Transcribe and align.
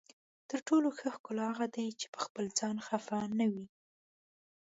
تر 0.49 0.59
ټولو 0.67 0.87
ښه 0.97 1.07
ښکلا 1.15 1.45
هغه 1.51 1.67
ده 1.75 1.83
چې 1.99 2.07
پخپل 2.15 2.45
ځان 2.59 2.75
خفه 2.87 3.19
نه 3.39 3.45
وي. 3.53 3.65